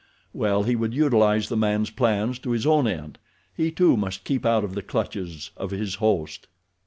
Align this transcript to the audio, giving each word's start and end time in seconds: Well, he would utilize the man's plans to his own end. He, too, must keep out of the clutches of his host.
Well, 0.33 0.63
he 0.63 0.75
would 0.75 0.95
utilize 0.95 1.47
the 1.47 1.55
man's 1.55 1.91
plans 1.91 2.39
to 2.39 2.49
his 2.49 2.65
own 2.65 2.87
end. 2.87 3.19
He, 3.55 3.69
too, 3.69 3.95
must 3.95 4.23
keep 4.23 4.47
out 4.47 4.63
of 4.63 4.73
the 4.73 4.81
clutches 4.81 5.51
of 5.55 5.69
his 5.69 5.93
host. 6.01 6.47